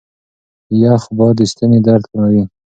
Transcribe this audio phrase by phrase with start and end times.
[0.83, 2.43] يخ باد د ستوني درد زياتوي.